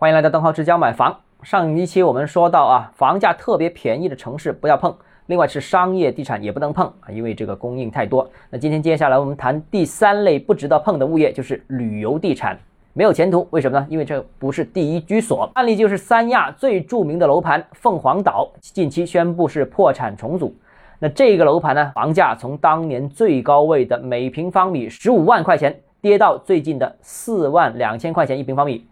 [0.00, 1.18] 欢迎来到邓浩之家买房。
[1.42, 8.30] 上一期我们说到啊，房价特别便宜的城市不要碰，另外是商业地产也不能碰啊，因为这个供应太多。
[8.48, 12.56] 那今天接下来我们谈第三类不值得碰的物业，就是旅游地产，
[12.92, 13.44] 没有前途。
[13.50, 13.84] 为什么呢？
[13.90, 15.50] 因为这不是第一居所。
[15.54, 20.54] 案例就是三亚最著名的楼盘凤凰岛，近期宣布是破产重组。
[21.00, 28.86] 那这个楼盘呢，房价从当年最高位的每平方米十五万块钱，跌到最近的四万两千块钱一平方米。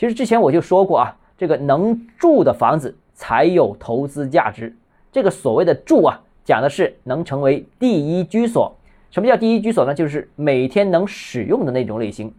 [0.00, 4.74] 其实之前我就说过啊，这个能住的房子才有投资价值。
[5.12, 8.74] 这个所谓的住啊，讲的是能成为第一居所。
[9.10, 9.92] 什么叫第一居所呢？
[9.92, 12.32] 就是每天能使用的那种类型。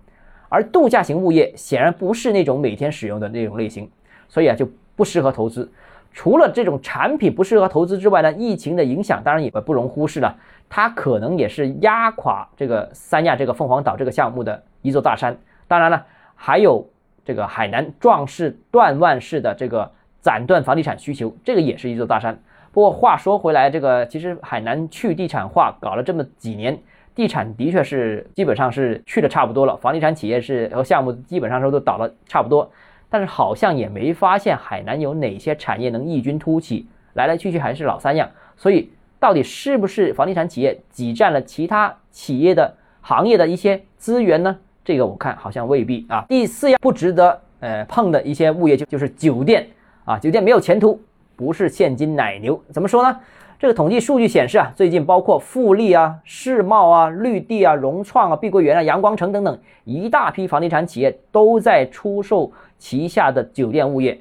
[0.50, 3.88] 而度假型物业显然不是那种每天使用的那种类型，
[4.28, 5.72] 所以啊就不适合投资。
[6.12, 10.36] 除了这种产品不适合投资之外呢，疫情的影响当然也不容忽视了。
[10.68, 15.38] 它可能也是压垮这个三亚这个凤凰岛这个项目的一座大山。
[15.68, 16.84] 当然了，还有。
[17.24, 22.40] 这个海南壮士断腕式的这个斩断房地产需求，这个也是一座大山。
[22.72, 26.80] 不过话说回来，这个其实海南去地产化搞了这么几年，
[27.14, 32.72] 地产的确是基本上是去的差不多了，房地产企业是和项目基本上说都倒了差不多。
[33.10, 38.32] 但是好像也没发现海南有哪些产业能异军突起，来来去去还是老三样。
[38.56, 44.60] 所以到底是不是房地产企业挤占了其他企业的行业的一些资源呢？
[44.84, 46.26] 这个我看好像未必啊。
[46.28, 49.68] 第四样不值得呃碰的一些物业就就是酒店
[50.06, 51.00] 啊，酒店没有前途，
[51.36, 52.62] 不是现金奶牛。
[52.70, 53.20] 怎么说呢？
[53.60, 64.20] 这个统计数据显示啊，最近包括富力啊、世茂啊、绿地啊、融创啊、碧桂园啊、阳光城等等一大批房地产企业都在出售旗下的酒店物业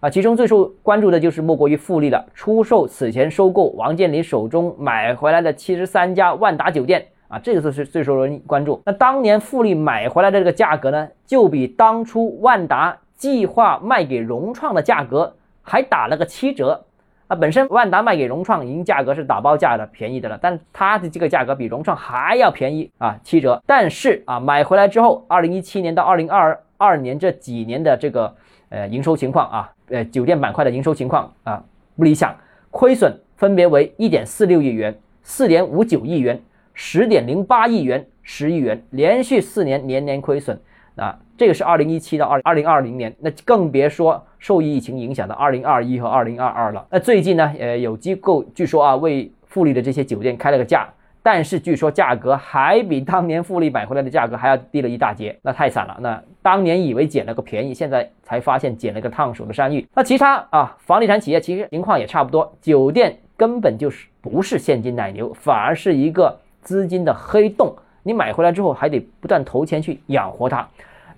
[0.00, 0.10] 啊。
[0.10, 7.06] 其中最受关注的就是莫过于富力了，出售此前收购王健林手中买回来的七十三家万达酒店。
[7.34, 8.80] 啊，这个就是最受人关注。
[8.86, 16.84] 那当年富力买回来的这个价格呢，就比当初万达计划卖给融创的价格还打了个七折。
[17.26, 23.60] 啊，本身万达卖给融创已经价格是打包价的便宜的了，但它的这个价格比融创还要便宜啊，七折。
[23.66, 28.32] 但是啊，买回来之后，二零一七年到二零二二年这几年的这个
[28.68, 31.64] 呃营收情况啊，呃酒店板块的营收情况啊
[31.96, 32.36] 不理想，
[32.70, 36.40] 亏损分别为一点四六亿元、四点五九亿元。
[36.74, 40.60] 十点零八亿元，十亿元，连续四年年年亏损
[40.96, 41.16] 啊！
[41.36, 46.86] 这个是二零一七到二二零二零年，那更别说受疫情影响的二零二一和二零二二了。
[46.90, 50.88] 那最近呢，呃，有机构据说啊，为富力的这些酒店开了个价，
[51.22, 55.96] 但是据说价格还比当年富力买回来的价格还要低了一大截，那太惨了。
[56.00, 59.84] 那当年以为捡了个便宜，现在才发现捡了个烫手的山芋。
[59.94, 66.40] 那其他啊，房地产企业其实情况也差不多，酒店根本就是不是现金奶牛，反而是一个。
[66.64, 70.66] 资金的黑洞，你买回来之后还得不断投钱去养活它。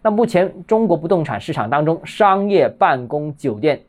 [0.03, 3.81] 那目前中国不动产市场当中，商业、办公、酒店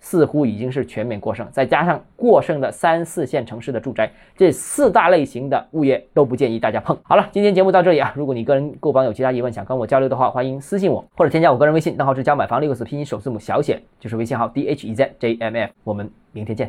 [0.00, 6.98] 似乎已经是全面过剩，再加上过剩的三四线城市的住宅，这四大类型的物业都不建议大家碰。
[7.04, 8.12] 好了，今天节目到这里啊。
[8.16, 15.72] 如果你个人购房有其他疑问想跟我交流的话，欢迎私信我或者添加我个人微信，账号是加买房六个字拼音首字母小写，就是微信号 d h e z j m f。
[15.84, 16.68] 我们明天见。